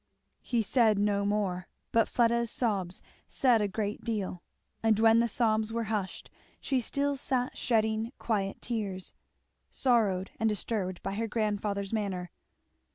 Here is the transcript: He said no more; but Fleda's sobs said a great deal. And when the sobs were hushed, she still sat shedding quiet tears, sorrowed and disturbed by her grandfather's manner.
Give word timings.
He 0.41 0.63
said 0.63 0.97
no 0.97 1.23
more; 1.27 1.67
but 1.91 2.07
Fleda's 2.09 2.49
sobs 2.49 3.03
said 3.27 3.61
a 3.61 3.67
great 3.67 4.03
deal. 4.03 4.41
And 4.81 4.99
when 4.99 5.19
the 5.19 5.27
sobs 5.27 5.71
were 5.71 5.83
hushed, 5.93 6.31
she 6.59 6.79
still 6.79 7.15
sat 7.15 7.55
shedding 7.55 8.11
quiet 8.17 8.63
tears, 8.63 9.13
sorrowed 9.69 10.31
and 10.39 10.49
disturbed 10.49 11.03
by 11.03 11.13
her 11.13 11.27
grandfather's 11.27 11.93
manner. 11.93 12.31